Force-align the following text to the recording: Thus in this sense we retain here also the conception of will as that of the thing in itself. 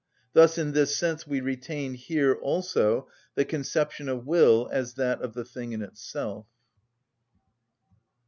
Thus 0.33 0.57
in 0.57 0.71
this 0.71 0.97
sense 0.97 1.27
we 1.27 1.41
retain 1.41 1.93
here 1.93 2.33
also 2.33 3.07
the 3.35 3.45
conception 3.45 4.09
of 4.09 4.25
will 4.25 4.67
as 4.71 4.95
that 4.95 5.21
of 5.21 5.35
the 5.35 5.45
thing 5.45 5.73
in 5.73 5.83
itself. 5.83 6.47